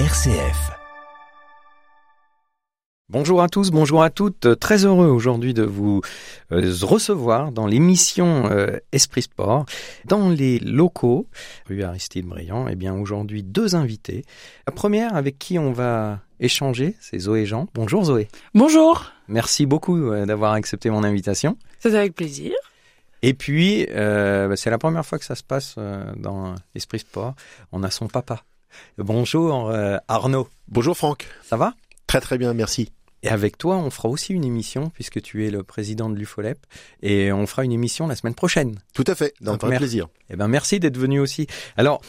[0.00, 0.72] RCF.
[3.08, 4.58] Bonjour à tous, bonjour à toutes.
[4.58, 6.00] Très heureux aujourd'hui de vous
[6.50, 9.66] euh, recevoir dans l'émission euh, Esprit Sport,
[10.04, 11.28] dans les locaux,
[11.66, 12.66] rue Aristide Briand.
[12.66, 14.24] Eh bien, aujourd'hui, deux invités.
[14.66, 17.68] La première avec qui on va échanger, c'est Zoé Jean.
[17.72, 18.26] Bonjour Zoé.
[18.52, 19.12] Bonjour.
[19.28, 21.56] Merci beaucoup euh, d'avoir accepté mon invitation.
[21.78, 22.52] C'est avec plaisir.
[23.22, 25.76] Et puis, euh, bah, c'est la première fois que ça se passe
[26.16, 27.36] dans Esprit Sport.
[27.70, 28.42] On a son papa.
[28.98, 30.48] Bonjour euh, Arnaud.
[30.68, 31.26] Bonjour Franck.
[31.42, 31.74] Ça va?
[32.06, 32.90] Très très bien, merci.
[33.22, 36.58] Et avec toi, on fera aussi une émission puisque tu es le président de l'UFOLEP
[37.02, 38.78] et on fera une émission la semaine prochaine.
[38.92, 40.08] Tout à fait, d'un Donc, vrai mer- plaisir.
[40.30, 41.46] Eh ben merci d'être venu aussi.
[41.78, 42.02] Alors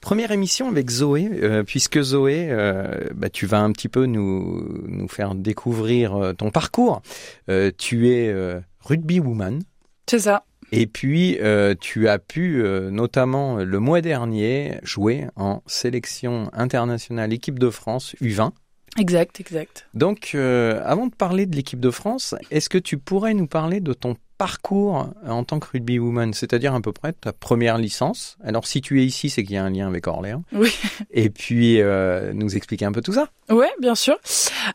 [0.00, 4.66] première émission avec Zoé euh, puisque Zoé, euh, bah, tu vas un petit peu nous
[4.88, 7.02] nous faire découvrir euh, ton parcours.
[7.50, 9.62] Euh, tu es euh, rugby woman.
[10.08, 10.44] C'est ça.
[10.76, 16.50] Et puis, euh, tu as pu, euh, notamment euh, le mois dernier, jouer en sélection
[16.52, 18.50] internationale équipe de France U20.
[18.98, 19.86] Exact, exact.
[19.94, 23.80] Donc, euh, avant de parler de l'équipe de France, est-ce que tu pourrais nous parler
[23.80, 28.36] de ton parcours en tant que rugby woman, c'est-à-dire à peu près ta première licence
[28.44, 30.42] Alors, si tu es ici, c'est qu'il y a un lien avec Orléans.
[30.52, 30.72] Oui.
[31.10, 33.28] Et puis, euh, nous expliquer un peu tout ça.
[33.50, 34.16] Ouais, bien sûr.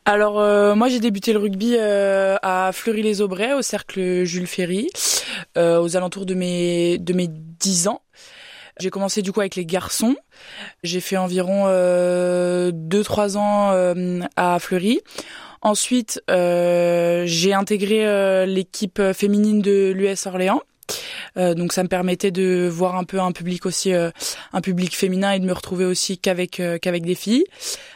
[0.05, 4.89] Alors euh, moi j'ai débuté le rugby euh, à Fleury-les-Aubrais au cercle Jules Ferry
[5.57, 8.01] euh, aux alentours de mes de mes 10 ans.
[8.79, 10.15] J'ai commencé du coup avec les garçons.
[10.83, 15.01] J'ai fait environ 2-3 ans euh, à Fleury.
[15.61, 20.61] Ensuite, euh, j'ai intégré euh, l'équipe féminine de l'US Orléans.
[21.37, 24.09] Euh, donc ça me permettait de voir un peu un public aussi euh,
[24.53, 27.45] un public féminin et de me retrouver aussi qu'avec euh, qu'avec des filles.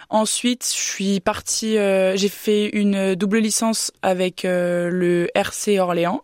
[0.09, 6.22] Ensuite, je suis partie, euh, j'ai fait une double licence avec le RC Orléans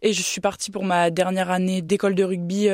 [0.00, 2.68] et je suis partie pour ma dernière année d'école de rugby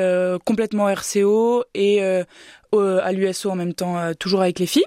[0.45, 4.85] complètement RCO et à l'USO en même temps, toujours avec les filles.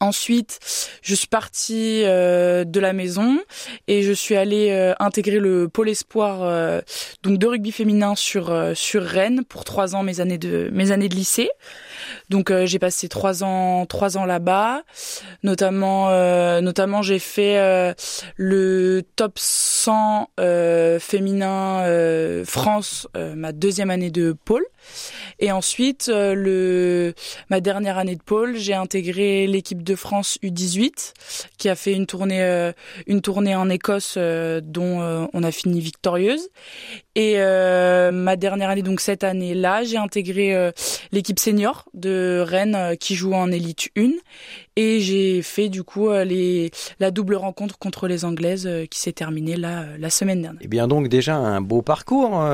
[0.00, 0.60] Ensuite,
[1.02, 3.38] je suis partie euh, de la maison
[3.86, 6.80] et je suis allée euh, intégrer le pôle espoir euh,
[7.22, 11.10] donc de rugby féminin sur sur Rennes pour trois ans mes années de mes années
[11.10, 11.50] de lycée.
[12.30, 14.82] Donc euh, j'ai passé trois ans trois ans là-bas.
[15.42, 17.94] Notamment euh, notamment j'ai fait euh,
[18.36, 21.84] le top 100 euh, féminin
[22.44, 24.64] France ma deuxième année de pôle.
[25.38, 27.14] Et ensuite le
[27.50, 31.12] ma dernière année de pôle, j'ai intégré l'équipe de France U18
[31.58, 32.72] qui a fait une tournée
[33.06, 36.48] une tournée en Écosse dont on a fini victorieuse.
[37.14, 40.72] Et ma dernière année, donc cette année-là, j'ai intégré
[41.12, 44.10] l'équipe senior de Rennes euh, qui joue en élite 1
[44.76, 46.70] et j'ai fait du coup euh, les
[47.00, 50.60] la double rencontre contre les Anglaises euh, qui s'est terminée là la semaine dernière.
[50.62, 52.44] Eh bien, donc déjà un beau parcours.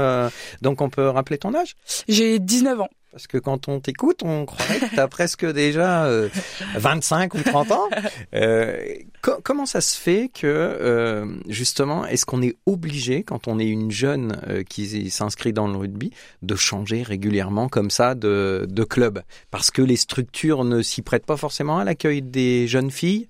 [0.63, 1.75] donc, on peut rappeler ton âge?
[2.09, 2.89] J'ai 19 ans.
[3.13, 6.29] Parce que quand on t'écoute, on croirait que tu as presque déjà euh,
[6.77, 7.89] 25 ou 30 ans.
[8.35, 8.77] Euh,
[9.21, 13.67] co- comment ça se fait que, euh, justement, est-ce qu'on est obligé, quand on est
[13.67, 16.13] une jeune euh, qui s'inscrit dans le rugby,
[16.43, 19.23] de changer régulièrement comme ça de, club?
[19.51, 23.29] Parce que les structures ne s'y prêtent pas forcément à l'accueil des jeunes filles?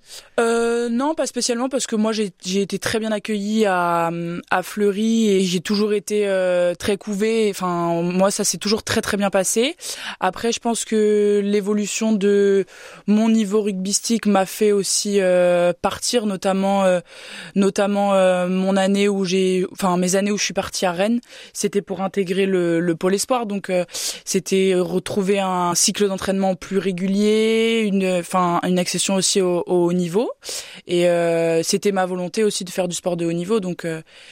[0.90, 4.10] Non, pas spécialement parce que moi j'ai été très bien accueillie à
[4.50, 6.26] à Fleury et j'ai toujours été
[6.78, 7.48] très couvée.
[7.50, 9.69] Enfin, moi ça s'est toujours très très bien passé.
[10.20, 12.64] Après, je pense que l'évolution de
[13.06, 17.00] mon niveau rugbystique m'a fait aussi euh, partir, notamment euh,
[17.54, 21.20] notamment euh, mon année où j'ai, enfin mes années où je suis partie à Rennes,
[21.52, 23.46] c'était pour intégrer le, le pôle espoir.
[23.46, 23.72] Donc
[24.24, 29.92] c'était retrouver un cycle d'entraînement plus régulier, une, enfin une accession aussi au, au haut
[29.92, 30.30] niveau.
[30.86, 31.06] Et
[31.62, 33.60] c'était ma volonté aussi de faire du sport de haut niveau.
[33.60, 33.86] Donc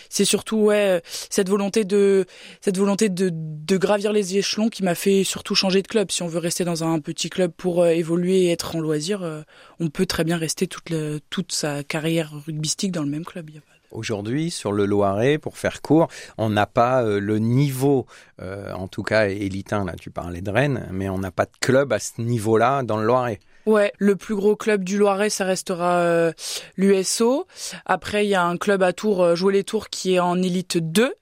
[0.09, 2.27] c'est surtout ouais cette volonté de
[2.61, 6.11] cette volonté de gravir les échelons qui m'a fait surtout changer de club.
[6.11, 9.23] Si on veut rester dans un petit club pour euh, évoluer et être en loisir,
[9.23, 9.43] euh,
[9.79, 13.51] on peut très bien rester toute le, toute sa carrière rugbystique dans le même club.
[13.91, 18.07] Aujourd'hui, sur le Loiret, pour faire court, on n'a pas euh, le niveau,
[18.41, 21.57] euh, en tout cas élitain, là tu parlais de Rennes, mais on n'a pas de
[21.59, 23.39] club à ce niveau-là dans le Loiret.
[23.65, 26.33] Ouais, le plus gros club du Loiret, ça restera euh,
[26.77, 27.47] l'USO.
[27.87, 30.79] Après, il y a un club à Tours, Jouer les Tours, qui est en élite
[30.79, 31.15] 2.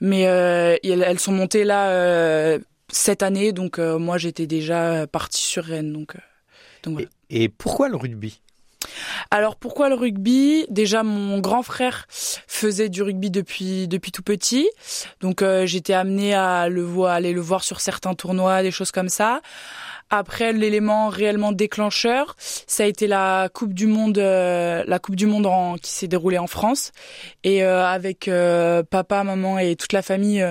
[0.00, 2.58] Mais elles, sont montées là
[2.90, 5.92] cette année, donc euh, moi j'étais déjà partie sur Rennes.
[5.92, 8.40] Donc, euh, et pourquoi le rugby?
[9.30, 10.66] Alors pourquoi le rugby?
[10.70, 14.68] Déjà mon grand frère faisait du rugby depuis depuis tout petit,
[15.20, 18.92] donc euh, j'étais amenée à le voir, aller le voir sur certains tournois, des choses
[18.92, 19.40] comme ça.
[20.08, 25.26] Après, l'élément réellement déclencheur, ça a été la Coupe du Monde, euh, la Coupe du
[25.26, 26.92] Monde en, qui s'est déroulée en France.
[27.42, 30.46] Et euh, avec euh, papa, maman et toute la famille,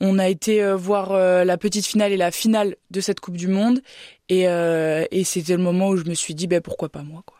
[0.00, 1.14] on a été voir
[1.44, 3.80] la petite finale et la finale de cette Coupe du Monde.
[4.28, 7.35] Et, et c'était le moment où je me suis dit, ben pourquoi pas moi, quoi.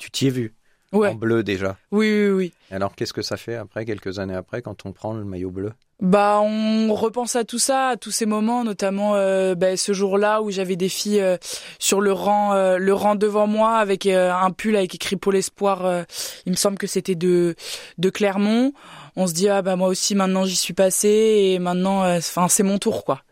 [0.00, 0.54] Tu t'y es vu
[0.92, 1.10] Ouais.
[1.10, 1.76] en bleu déjà.
[1.92, 2.52] Oui, oui, oui.
[2.72, 5.72] Alors qu'est-ce que ça fait après, quelques années après, quand on prend le maillot bleu?
[6.00, 10.40] Bah, on repense à tout ça, à tous ces moments, notamment euh, bah, ce jour-là
[10.42, 11.36] où j'avais des filles euh,
[11.78, 16.04] sur le rang, euh, le rang devant moi avec un pull avec écrit Pôle Espoir.
[16.46, 17.54] il me semble que c'était de
[17.98, 18.72] de Clermont.
[19.14, 22.62] On se dit ah bah moi aussi maintenant j'y suis passée et maintenant, enfin c'est
[22.64, 23.22] mon tour quoi.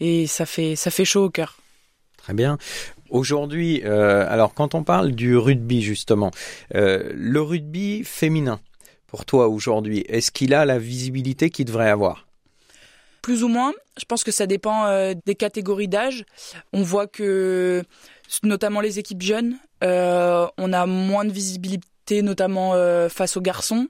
[0.00, 1.56] Et ça fait ça fait chaud au cœur.
[2.18, 2.58] Très bien.
[3.10, 6.30] Aujourd'hui, euh, alors quand on parle du rugby justement,
[6.74, 8.60] euh, le rugby féminin,
[9.06, 12.26] pour toi aujourd'hui, est-ce qu'il a la visibilité qu'il devrait avoir?
[13.22, 13.72] Plus ou moins.
[13.98, 16.24] Je pense que ça dépend euh, des catégories d'âge.
[16.72, 17.82] On voit que,
[18.42, 22.72] notamment les équipes jeunes, on a moins de visibilité, notamment
[23.08, 23.88] face aux garçons,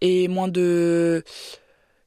[0.00, 1.24] et moins de,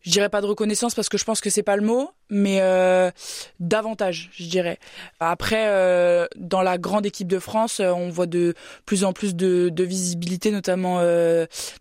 [0.02, 2.60] je dirais pas de reconnaissance parce que je pense que c'est pas le mot, mais
[2.62, 3.12] euh,
[3.60, 4.80] davantage, je dirais.
[5.20, 8.54] Après, euh, dans la grande équipe de France, euh, on voit de
[8.86, 11.02] plus en plus de, visibilité, notamment,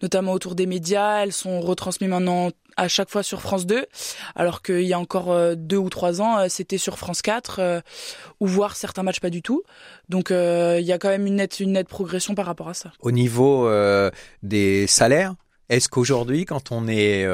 [0.02, 1.22] notamment autour des médias.
[1.22, 3.86] Elles sont retransmises maintenant à chaque fois sur France 2,
[4.36, 7.80] alors qu'il y a encore deux ou trois ans, c'était sur France 4, euh,
[8.38, 9.64] ou voir certains matchs pas du tout.
[10.08, 12.92] Donc il y a quand même une nette, une nette progression par rapport à ça.
[13.00, 13.68] Au niveau
[14.42, 15.34] des salaires,
[15.68, 17.26] est-ce qu'aujourd'hui, quand on est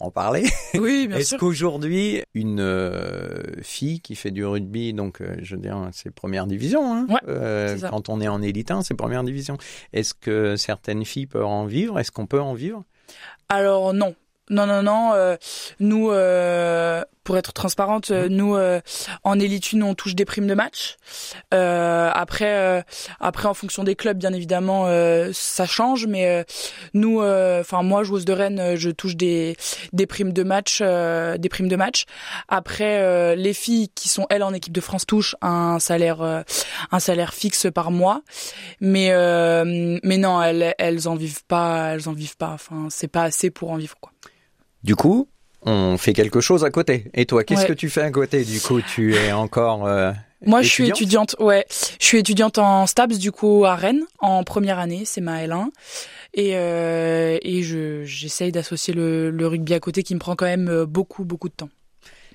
[0.00, 0.44] en parler,
[0.74, 5.60] Oui, bien est-ce qu'aujourd'hui une euh, fille qui fait du rugby, donc euh, je veux
[5.60, 9.22] dire c'est première division, hein, Ouais, euh, quand on est en élite 1, c'est première
[9.22, 9.56] division.
[9.92, 11.98] Est-ce que certaines filles peuvent en vivre?
[11.98, 12.84] Est-ce qu'on peut en vivre?
[13.48, 14.14] Alors non.
[14.50, 15.36] Non, non, non.
[15.80, 16.10] nous,
[17.24, 18.80] pour être transparente, euh, nous, euh,
[19.24, 20.96] en élite 1, on touche des primes de match.
[21.52, 22.82] Euh, après, euh,
[23.18, 26.06] après, en fonction des clubs, bien évidemment, euh, ça change.
[26.06, 26.44] Mais euh,
[26.92, 29.56] nous, euh, enfin moi, joueuse de Rennes, je touche des
[29.92, 32.04] des primes de match, euh, des primes de match.
[32.48, 36.42] Après, euh, les filles qui sont elles en équipe de France touchent un salaire, euh,
[36.92, 38.22] un salaire fixe par mois.
[38.80, 42.50] Mais euh, mais non, elles elles en vivent pas, elles en vivent pas.
[42.50, 44.12] Enfin, c'est pas assez pour en vivre quoi.
[44.82, 45.28] Du coup,
[45.64, 47.06] on fait quelque chose à côté.
[47.14, 47.66] Et toi, qu'est-ce Ouais.
[47.68, 50.12] que tu fais à côté Du coup, tu es encore euh,
[50.44, 51.64] Moi, je suis étudiante ouais.
[52.00, 55.66] Je suis étudiante en STAPS, du coup, à Rennes, en première année, c'est ma L1.
[56.36, 60.46] Et, euh, et je, j'essaye d'associer le, le rugby à côté qui me prend quand
[60.46, 61.68] même euh, beaucoup, beaucoup de temps.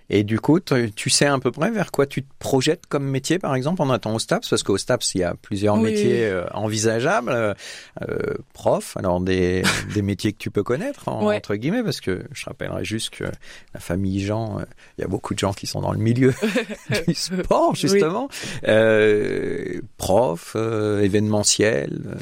[0.10, 3.38] Et du coup, tu sais à peu près vers quoi tu te projettes comme métier,
[3.38, 5.84] par exemple, en attendant au STAPS, parce qu'au STAPS, il y a plusieurs Oui.
[5.92, 7.30] métiers euh, envisageables.
[7.32, 7.54] Euh,
[8.02, 8.18] euh,
[8.54, 9.62] prof, alors des,
[9.94, 11.36] des métiers que tu peux connaître, en- Ouais.
[11.38, 13.26] entre guillemets, parce que je rappellerai juste que
[13.74, 14.64] la famille Jean, euh,
[14.98, 16.34] il y a beaucoup de gens qui sont dans le milieu
[17.08, 18.30] du sport, justement.
[18.68, 22.18] Euh, prof, euh, événementiel.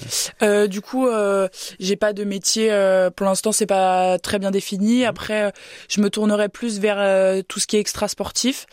[0.69, 1.07] du coup,
[1.79, 2.69] j'ai pas de métier,
[3.15, 5.05] pour l'instant, c'est pas très bien défini.
[5.05, 5.51] Après, euh,
[5.89, 6.97] je me tournerai plus vers
[7.47, 8.65] tout ce qui est extra sportif,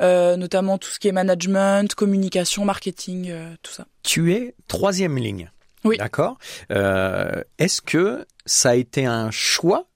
[0.00, 3.86] euh, notamment tout ce qui est management, communication, marketing, euh, tout ça.
[4.02, 5.50] Tu es troisième ligne.
[5.84, 5.96] Oui.
[5.98, 6.38] D'accord.
[6.72, 9.86] Euh, est-ce que ça a été un choix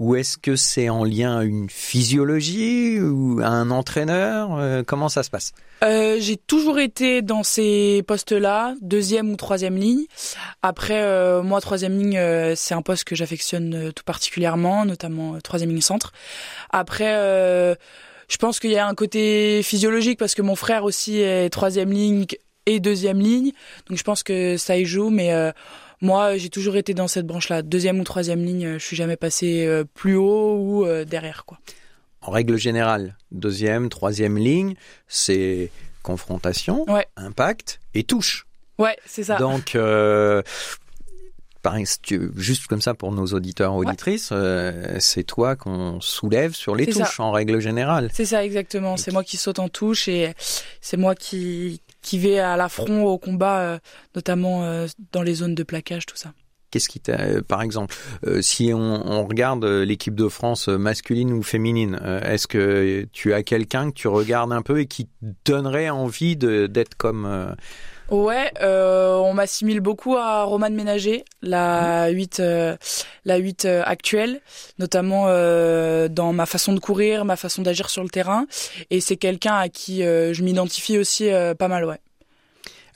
[0.00, 4.56] ou est-ce que c'est en lien à une physiologie ou à un entraîneur?
[4.58, 5.52] Euh, Comment ça se passe?
[5.84, 10.04] Euh, j'ai toujours été dans ces postes-là, deuxième ou troisième ligne.
[10.62, 12.18] Après, euh, moi, troisième ligne,
[12.56, 16.12] c'est un poste que j'affectionne tout particulièrement, notamment troisième ligne centre.
[16.70, 17.76] Après,
[18.30, 21.90] je pense qu'il y a un côté physiologique parce que mon frère aussi est troisième
[21.92, 22.24] ligne
[22.66, 23.52] et deuxième ligne,
[23.88, 25.10] donc je pense que ça y joue.
[25.10, 25.50] Mais euh,
[26.00, 28.64] moi, j'ai toujours été dans cette branche-là, deuxième ou troisième ligne.
[28.66, 31.58] euh, Je suis jamais passé euh, plus haut ou euh, derrière, quoi.
[32.22, 34.74] En règle générale, deuxième, troisième ligne,
[35.08, 35.70] c'est
[36.02, 37.06] confrontation, Ouais.
[37.16, 38.46] impact et touche.
[38.78, 39.36] Ouais, c'est ça.
[39.36, 40.42] Donc, euh,
[41.62, 46.54] par ex- tu- juste comme ça pour nos auditeurs auditrices, euh, c'est toi qu'on soulève
[46.54, 47.04] sur les ça.
[47.04, 48.10] touches en règle générale.
[48.12, 48.96] C'est ça exactement.
[48.96, 50.32] C'est moi qui saute en touche et
[50.80, 53.78] c'est moi qui qui vais à l'affront au combat, euh,
[54.14, 56.32] notamment euh, dans les zones de plaquage, tout ça.
[56.70, 57.94] Qu'est-ce qui t'a, par exemple,
[58.26, 63.34] euh, si on, on regarde l'équipe de France masculine ou féminine, euh, est-ce que tu
[63.34, 65.10] as quelqu'un que tu regardes un peu et qui te
[65.52, 67.52] donnerait envie d'être comme euh,
[68.10, 72.76] Ouais, euh, on m'assimile beaucoup à Romane Ménager, la 8 euh,
[73.24, 74.40] la 8 euh, actuelle,
[74.80, 78.46] notamment euh, dans ma façon de courir, ma façon d'agir sur le terrain
[78.90, 82.00] et c'est quelqu'un à qui euh, je m'identifie aussi euh, pas mal, ouais.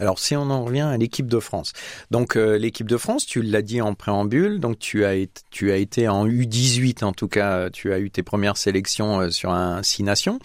[0.05, 1.73] Alors si on en revient à l'équipe de France,
[2.11, 5.73] donc euh, l'équipe de France, tu l'as dit en préambule, donc tu as été, tu
[5.73, 9.51] as été en U18 en tout cas, tu as eu tes premières sélections euh, sur
[9.51, 10.41] un six nations,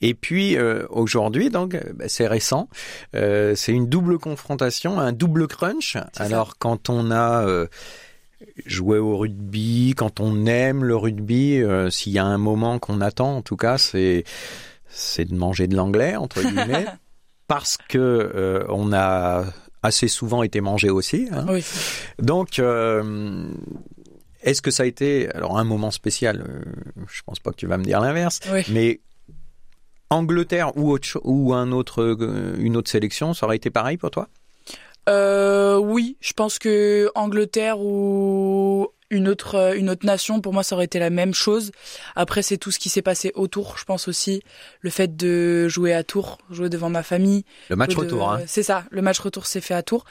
[0.00, 2.68] et puis euh, aujourd'hui donc bah, c'est récent,
[3.12, 5.96] c'est une double confrontation, un double crunch.
[6.14, 7.44] Alors quand on a
[8.64, 13.38] joué au rugby, quand on aime le rugby, s'il y a un moment qu'on attend
[13.38, 14.22] en tout cas, c'est
[14.88, 16.86] c'est de manger de l'anglais entre guillemets.
[17.50, 19.42] Parce que euh, on a
[19.82, 21.28] assez souvent été mangé aussi.
[21.32, 21.46] Hein.
[21.48, 21.64] Oui.
[22.20, 23.48] Donc, euh,
[24.44, 26.60] est-ce que ça a été alors un moment spécial euh,
[27.08, 28.62] Je pense pas que tu vas me dire l'inverse, oui.
[28.68, 29.00] mais
[30.10, 32.16] Angleterre ou autre ou un autre
[32.60, 34.28] une autre sélection, ça aurait été pareil pour toi?
[35.08, 40.62] Euh, Oui, je pense que Angleterre ou une autre euh, une autre nation pour moi
[40.62, 41.72] ça aurait été la même chose.
[42.16, 44.42] Après c'est tout ce qui s'est passé autour je pense aussi.
[44.80, 47.44] Le fait de jouer à Tours jouer devant ma famille.
[47.68, 48.40] Le match retour hein.
[48.46, 50.04] c'est ça le match retour s'est fait à Tours.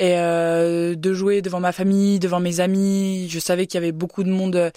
[0.00, 3.28] Et euh, de jouer devant ma famille, devant mes amis.
[3.28, 4.70] Je savais qu'il y avait beaucoup de monde euh,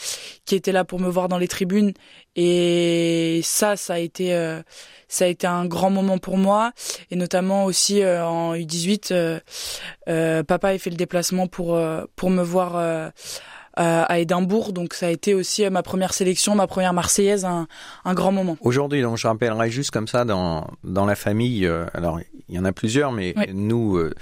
[0.44, 1.94] qui était là pour me voir dans les tribunes.
[2.36, 4.62] Et ça, ça a été, euh,
[5.08, 6.74] ça a été un grand moment pour moi.
[7.10, 9.40] Et notamment aussi euh, en U18,
[10.44, 11.80] papa a fait le déplacement pour
[12.18, 13.12] pour me voir
[13.76, 14.74] à Édimbourg.
[14.74, 17.68] Donc ça a été aussi ma première sélection, ma première Marseillaise, un,
[18.06, 18.58] un grand moment.
[18.62, 21.66] Aujourd'hui, donc je rappellerai juste comme ça dans dans la famille.
[21.66, 23.46] Euh, alors il y en a plusieurs, mais oui.
[23.54, 23.98] nous.
[23.98, 24.14] Euh,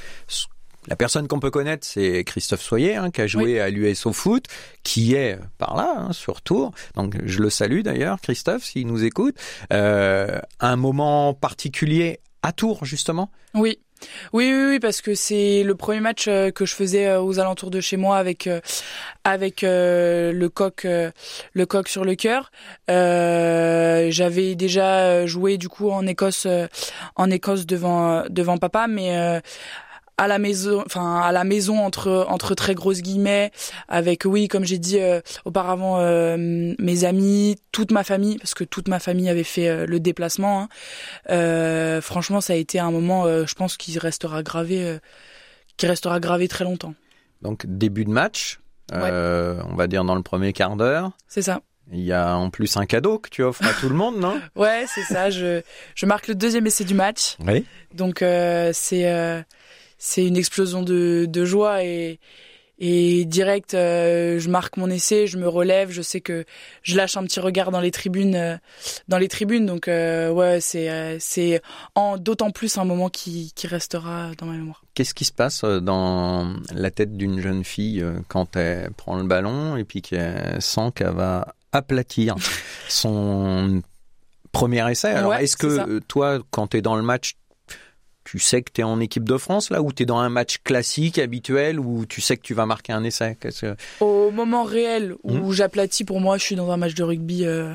[0.87, 3.59] la personne qu'on peut connaître, c'est Christophe Soyer, hein, qui a joué oui.
[3.59, 4.45] à l'US au foot,
[4.81, 6.71] qui est par là, hein, sur Tours.
[6.95, 9.35] Donc je le salue d'ailleurs, Christophe, s'il nous écoute.
[9.71, 13.29] Euh, un moment particulier à Tours, justement?
[13.53, 13.77] Oui.
[14.33, 17.71] Oui, oui, oui, parce que c'est le premier match euh, que je faisais aux alentours
[17.71, 18.59] de chez moi avec euh,
[19.23, 22.51] avec euh, le coq le coq sur le cœur.
[22.87, 26.47] J'avais déjà joué du coup en Écosse
[27.15, 29.41] en Écosse devant devant papa, mais
[30.17, 33.51] à la maison, enfin à la maison entre entre très grosses guillemets,
[33.87, 38.63] avec oui comme j'ai dit euh, auparavant euh, mes amis, toute ma famille parce que
[38.63, 40.69] toute ma famille avait fait euh, le déplacement.
[41.27, 42.01] Hein.
[42.01, 44.99] franchement, ça a été un moment, je pense, qui restera gravé,
[45.77, 46.93] qui restera gravé très longtemps.
[47.41, 48.59] Donc début de match,
[48.91, 49.11] ouais.
[49.69, 51.11] on va dire dans le premier quart d'heure.
[51.27, 51.61] C'est ça.
[51.91, 54.39] Il y a en plus un cadeau que tu offres à tout le monde, non
[54.55, 55.29] Ouais, c'est ça.
[55.29, 55.61] Je
[55.95, 57.37] je marque le deuxième essai du match.
[57.45, 57.65] Oui.
[57.93, 58.19] Donc
[58.73, 59.43] c'est
[60.03, 62.19] c'est une explosion de, de joie et,
[62.79, 66.43] et direct, euh, je marque mon essai, je me relève, je sais que
[66.81, 68.57] je lâche un petit regard dans les tribunes, euh,
[69.07, 69.67] dans les tribunes.
[69.67, 71.61] Donc euh, ouais, c'est c'est
[72.17, 74.83] d'autant plus un moment qui, qui restera dans ma mémoire.
[74.95, 79.77] Qu'est-ce qui se passe dans la tête d'une jeune fille quand elle prend le ballon
[79.77, 82.35] et puis qu'elle sent qu'elle va aplatir
[82.89, 83.83] son
[84.51, 85.09] premier essai?
[85.09, 87.35] Alors ouais, est-ce que toi, quand tu es dans le match,
[88.23, 90.29] tu sais que tu es en équipe de France là ou tu es dans un
[90.29, 93.35] match classique habituel où tu sais que tu vas marquer un essai?
[93.39, 93.49] Que...
[93.99, 95.51] Au moment réel où mmh.
[95.53, 97.73] j'aplatis pour moi, je suis dans un match de rugby euh...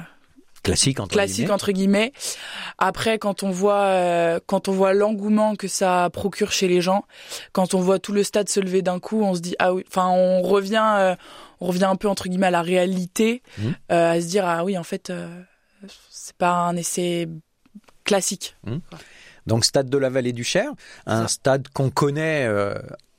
[0.63, 1.53] classique entre classique guillemets.
[1.53, 2.13] entre guillemets.
[2.79, 7.05] Après quand on voit euh, quand on voit l'engouement que ça procure chez les gens,
[7.53, 9.85] quand on voit tout le stade se lever d'un coup, on se dit ah oui,
[9.89, 11.17] enfin on revient euh,
[11.61, 13.69] on revient un peu entre guillemets à la réalité mmh.
[13.89, 15.13] à se dire ah oui en fait
[16.11, 17.29] c'est pas un essai
[18.05, 18.57] classique.
[18.65, 18.77] Mmh.
[19.47, 20.71] Donc stade de la Vallée du Cher,
[21.07, 22.75] un stade qu'on connaît euh,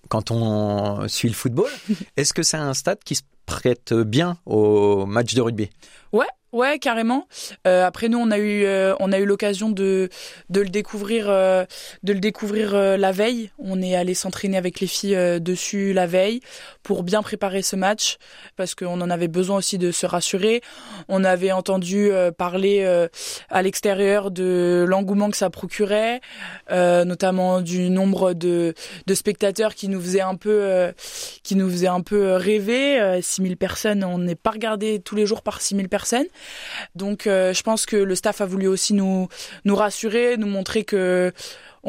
[0.09, 1.69] quand on suit le football.
[2.17, 5.69] Est-ce que c'est un stade qui se prête bien au match de rugby?
[6.11, 7.27] Ouais, ouais, carrément.
[7.67, 10.09] Euh, après nous, on a eu, euh, on a eu l'occasion de
[10.49, 11.65] de le découvrir, euh,
[12.03, 13.51] de le découvrir la veille.
[13.59, 16.41] On est allé s'entraîner avec les filles dessus la veille
[16.83, 18.17] pour bien préparer ce match
[18.55, 20.61] parce qu'on en avait besoin aussi de se rassurer.
[21.07, 23.07] On avait entendu parler
[23.49, 26.21] à l'extérieur de l'engouement que ça procurait,
[26.69, 28.73] notamment du nombre de
[29.05, 30.91] de spectateurs qui nous faisait un peu,
[31.43, 33.21] qui nous faisait un peu rêver.
[33.21, 36.27] 6000 personnes, on n'est pas regardé tous les jours par 6000 personnes.
[36.95, 39.27] Donc euh, je pense que le staff a voulu aussi nous
[39.65, 41.33] nous rassurer, nous montrer que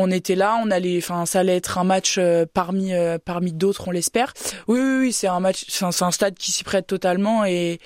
[0.01, 3.53] on était là, on allait, enfin ça allait être un match euh, parmi euh, parmi
[3.53, 4.33] d'autres, on l'espère.
[4.69, 7.81] Oui, oui, oui c'est un match, c'est un, stade qui s'y prête totalement et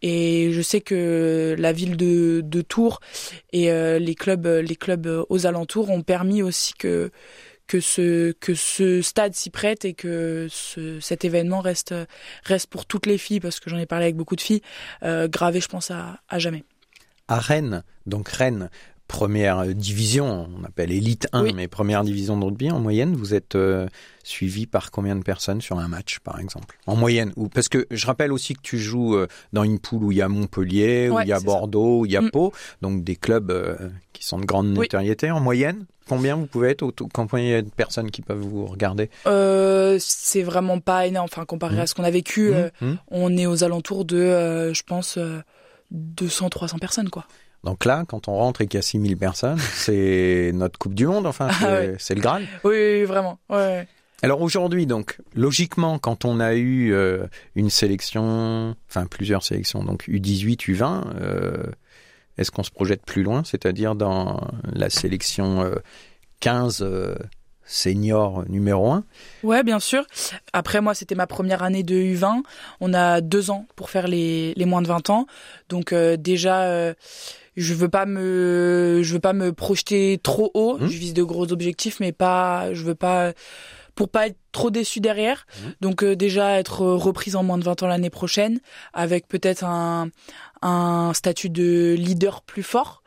[0.00, 3.00] et je sais que la ville de, de Tours
[3.52, 7.10] et euh, les clubs les clubs aux alentours ont permis aussi que
[7.68, 11.94] que ce que ce stade s'y prête et que ce, cet événement reste
[12.44, 14.62] reste pour toutes les filles parce que j'en ai parlé avec beaucoup de filles
[15.04, 16.64] euh, gravé je pense à, à jamais.
[17.28, 18.70] À Rennes, donc Rennes
[19.08, 21.52] première division, on appelle élite 1, Oui.
[21.56, 23.88] mais première division de rugby en moyenne, vous êtes euh,
[24.22, 26.76] suivi par combien de personnes sur un match, par exemple?
[26.86, 30.04] En moyenne ou Parce que je rappelle aussi que tu joues euh, dans une poule
[30.04, 31.44] où il y a Montpellier, où il y a ça.
[31.44, 32.30] Bordeaux, où il y a Mm.
[32.30, 33.76] Pau, donc des clubs euh,
[34.12, 34.80] qui sont de grande Oui.
[34.80, 35.30] notoriété.
[35.30, 39.08] En moyenne, combien vous pouvez être au- Combien de personnes qui peuvent vous regarder?
[39.98, 41.28] C'est vraiment pas énorme.
[41.32, 41.80] Enfin, comparé Mm.
[41.80, 42.98] à ce qu'on a vécu, Mm, mm.
[43.10, 45.38] on est aux alentours de, je pense, euh,
[45.90, 47.24] 200, 300 personnes, quoi.
[47.64, 51.06] Donc là, quand on rentre et qu'il y a 6000 personnes, c'est notre Coupe du
[51.06, 51.56] Monde, enfin, Ah
[51.98, 52.16] c'est ouais.
[52.16, 52.42] le Graal.
[52.64, 53.38] Oui, oui, oui, vraiment.
[53.50, 53.88] Ouais, ouais.
[54.22, 60.08] Alors aujourd'hui, donc, logiquement, quand on a eu euh, une sélection, enfin plusieurs sélections, donc
[60.08, 61.64] U18, U20, euh,
[62.36, 64.40] est-ce qu'on se projette plus loin, c'est-à-dire dans
[64.72, 65.76] la sélection euh,
[66.40, 67.14] 15 euh,
[67.64, 69.04] senior numéro 1
[69.44, 70.04] Ouais, bien sûr.
[70.52, 72.42] Après, moi, c'était ma première année de U20.
[72.80, 75.26] On a deux ans pour faire les, les moins de 20 ans.
[75.68, 76.94] Donc, déjà,
[77.58, 80.78] je veux pas me, je veux pas me projeter trop haut.
[80.78, 80.88] Mhm.
[80.88, 83.32] Je vise de gros objectifs, mais pas, je veux pas,
[83.94, 85.44] pour pas être trop déçu derrière.
[85.64, 85.74] Mhm.
[85.80, 88.60] Donc, euh, déjà, être reprise en moins de 20 ans l'année prochaine,
[88.94, 90.08] avec peut-être un,
[90.62, 93.02] un statut de leader plus fort.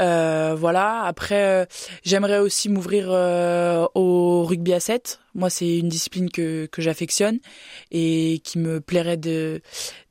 [0.00, 1.02] Euh, voilà.
[1.04, 1.66] Après, euh,
[2.02, 5.20] j'aimerais aussi m'ouvrir euh, au rugby à 7.
[5.34, 7.38] Moi, c'est une discipline que, que j'affectionne
[7.92, 9.60] et qui me plairait de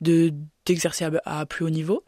[0.00, 0.32] de
[0.64, 2.02] d'exercer à, à plus haut niveau.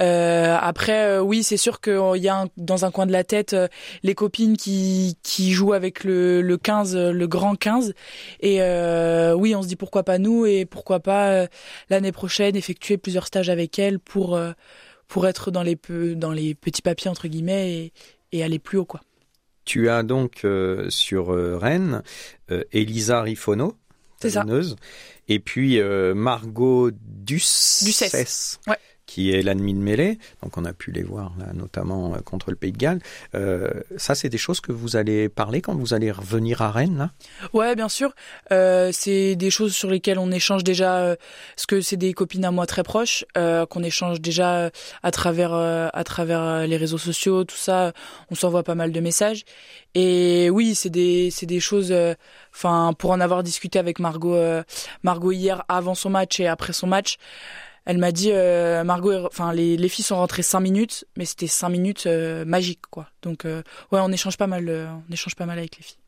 [0.00, 3.24] Euh, après, euh, oui, c'est sûr qu'il y a un- dans un coin de la
[3.24, 3.68] tête euh,
[4.02, 7.92] les copines qui, qui jouent avec le, le 15, euh, le grand 15.
[8.40, 11.46] Et euh, oui, on se dit pourquoi pas nous et pourquoi pas euh,
[11.90, 14.52] l'année prochaine effectuer plusieurs stages avec elles pour, euh,
[15.08, 17.92] pour être dans les, peu, dans les petits papiers, entre guillemets, et,
[18.32, 19.00] et aller plus haut, quoi.
[19.66, 22.02] Tu as donc euh, sur euh, Rennes
[22.50, 23.76] euh, Elisa Rifono,
[24.20, 24.40] C'est ça.
[24.40, 24.76] talonneuse,
[25.28, 26.90] et puis euh, Margot.
[28.66, 28.78] Ouais.
[29.10, 30.20] Qui est l'ennemi de mêlée.
[30.40, 33.00] Donc on a pu les voir là, notamment euh, contre le Pays de Galles.
[33.34, 36.96] Euh, ça, c'est des choses que vous allez parler quand vous allez revenir à Rennes,
[36.96, 37.10] là?
[37.52, 38.14] Ouais, bien sûr.
[38.52, 41.16] Euh, c'est des choses sur lesquelles on échange déjà,
[41.56, 44.70] parce que c'est des copines à moi très proches, qu'on échange déjà
[45.02, 47.92] à travers à travers les réseaux sociaux, tout ça.
[48.30, 49.44] On s'envoie pas mal de messages.
[49.94, 51.92] Et oui, c'est des des choses.
[52.54, 54.38] Enfin, pour en avoir discuté avec Margot
[55.02, 57.16] Margot hier avant son match et après son match.
[57.86, 61.46] Elle m'a dit, euh, Margot, enfin les, les filles sont rentrées cinq minutes, mais c'était
[61.46, 63.08] cinq minutes euh, magiques quoi.
[63.22, 65.99] Donc euh, ouais, on échange pas mal, euh, on échange pas mal avec les filles.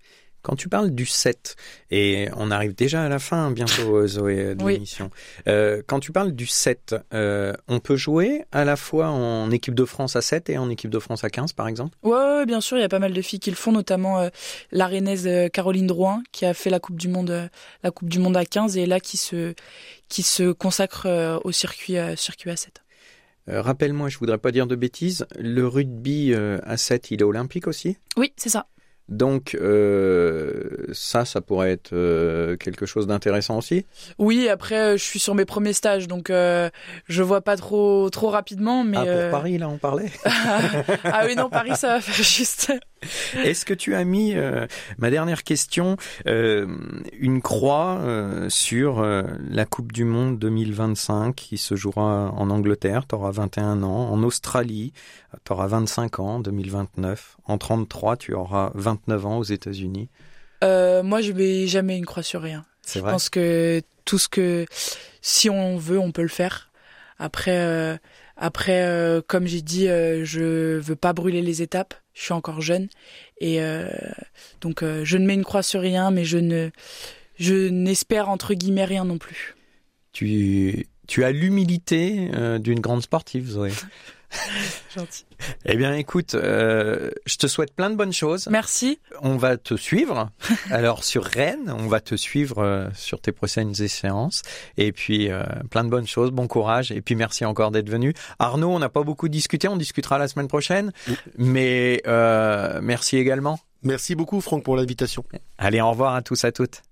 [0.42, 1.56] Quand tu parles du 7,
[1.90, 4.74] et on arrive déjà à la fin bientôt, euh, Zoé, de Oui.
[4.74, 5.10] l'émission.
[5.46, 9.74] Euh, quand tu parles du 7, euh, on peut jouer à la fois en équipe
[9.74, 11.96] de France à 7 et en équipe de France à 15, par exemple?
[12.02, 14.18] Ouais, ouais, bien sûr, il y a pas mal de filles qui le font, notamment
[14.20, 17.50] euh, Caroline Drouin qui a fait la Coupe du Monde,
[17.82, 19.54] la Coupe du Monde à 15 et là qui se
[20.08, 22.82] qui se consacre au circuit circuit à 7.
[23.48, 27.24] Euh, Rappelle-moi, je voudrais pas dire de bêtises, le rugby euh, à 7, il est
[27.24, 27.96] olympique aussi?
[28.16, 28.66] Oui, c'est ça.
[29.08, 33.84] Donc euh, ça, ça pourrait être euh, quelque chose d'intéressant aussi.
[34.18, 36.70] Oui, après euh, je suis sur mes premiers stages, donc euh,
[37.08, 40.10] je vois pas trop trop rapidement, mais ah, pour Paris, là, on parlait.
[40.24, 42.72] ah oui non Paris ça va faire juste.
[43.44, 44.66] Est-ce que tu as mis, euh,
[44.98, 46.66] ma dernière question, euh,
[47.18, 53.14] une croix euh, sur la Coupe du Monde 2025 qui se jouera en Angleterre, tu
[53.14, 54.92] auras 21 ans, en Australie,
[55.44, 60.08] tu auras 25 ans, 2029, en 33, tu auras 29 ans aux États-Unis.
[60.62, 62.64] Moi je mets jamais une croix sur rien.
[62.86, 64.66] Je vrai pense que tout ce que,
[65.20, 66.70] si on veut, on peut le faire.
[67.18, 67.98] Après,
[68.42, 71.94] après, euh, comme j'ai dit, euh, je veux pas brûler les étapes.
[72.12, 72.88] Je suis encore jeune
[73.40, 73.88] et euh,
[74.60, 76.70] donc euh, je ne mets une croix sur rien, mais je ne,
[77.38, 79.54] je n'espère entre guillemets rien non plus.
[80.12, 83.70] tu, tu as l'humilité d'une grande sportive, Zoé.
[84.94, 85.24] Gentil.
[85.64, 88.48] Eh bien, écoute, euh, je te souhaite plein de bonnes choses.
[88.50, 88.98] Merci.
[89.20, 90.30] On va te suivre.
[90.70, 94.42] Alors sur Rennes, on va te suivre euh, sur tes prochaines séances.
[94.76, 96.92] Et puis euh, plein de bonnes choses, bon courage.
[96.92, 98.14] Et puis merci encore d'être venu.
[98.38, 100.92] Arnaud, on n'a pas beaucoup discuté, on discutera la semaine prochaine.
[101.36, 103.58] Mais euh, merci également.
[103.82, 105.24] Merci beaucoup Franck pour l'invitation.
[105.58, 106.82] Allez, au revoir à tous à toutes.